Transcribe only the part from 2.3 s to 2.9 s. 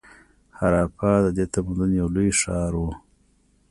ښار و.